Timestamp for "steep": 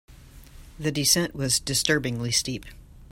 2.31-2.65